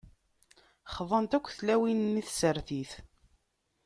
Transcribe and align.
Xḍant 0.95 1.37
akk 1.37 1.47
tlawin-nni 1.57 2.21
i 2.21 2.23
tsertit. 2.27 2.91